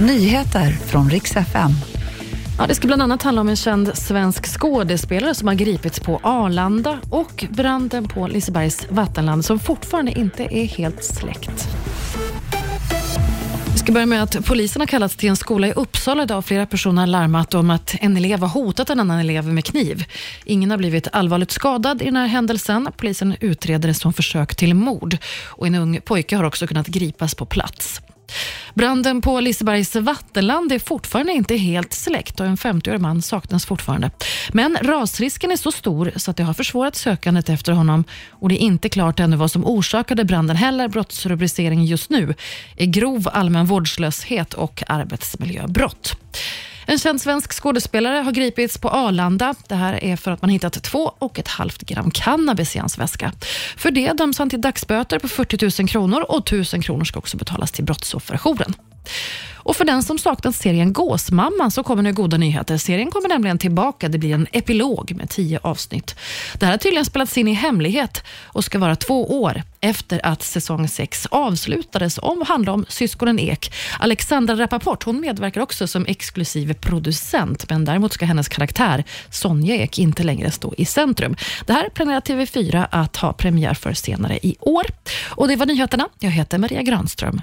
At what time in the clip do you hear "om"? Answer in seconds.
3.40-3.48, 17.54-17.70, 72.72-72.84